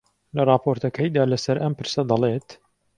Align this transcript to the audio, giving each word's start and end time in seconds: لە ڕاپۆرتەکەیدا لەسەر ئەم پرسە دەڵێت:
لە 0.35 0.41
ڕاپۆرتەکەیدا 0.49 1.23
لەسەر 1.31 1.57
ئەم 1.61 1.73
پرسە 1.79 2.01
دەڵێت: 2.11 2.47